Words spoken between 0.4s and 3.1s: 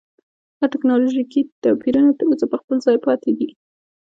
دا ټکنالوژیکي توپیرونه تر اوسه په خپل ځای